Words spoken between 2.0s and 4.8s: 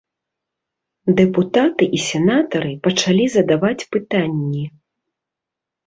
сенатары пачалі задаваць пытанні.